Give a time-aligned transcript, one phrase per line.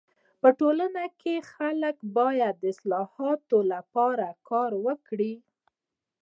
[0.41, 5.33] په ټولنه کي خلک باید د اصلاحاتو لپاره کار وکړي.